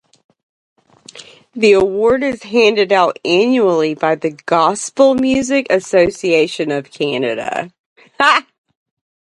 [1.53, 7.71] The award is handed out annually by the Gospel Music Association of Canada.